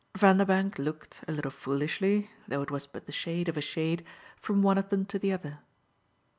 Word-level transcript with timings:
Vanderbank 0.17 0.79
looked 0.79 1.23
a 1.27 1.31
little 1.31 1.51
foolishly, 1.51 2.31
though 2.47 2.63
it 2.63 2.71
was 2.71 2.87
but 2.87 3.05
the 3.05 3.11
shade 3.11 3.47
of 3.47 3.55
a 3.55 3.61
shade, 3.61 4.03
from 4.35 4.63
one 4.63 4.79
of 4.79 4.89
them 4.89 5.05
to 5.05 5.19
the 5.19 5.31
other. 5.31 5.59